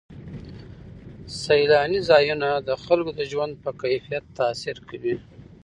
[1.41, 5.15] سیلاني ځایونه د خلکو د ژوند په کیفیت تاثیر کوي.